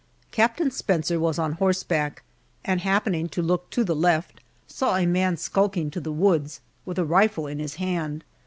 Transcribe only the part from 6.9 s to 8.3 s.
a rifle in his hand.